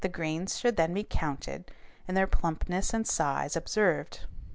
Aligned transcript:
The 0.01 0.09
grains 0.09 0.57
should 0.57 0.77
then 0.77 0.95
be 0.95 1.03
counted 1.03 1.69
and 2.07 2.17
their 2.17 2.25
plumpness 2.25 2.91
and 2.91 3.05
size 3.05 3.55
observed. 3.55 4.21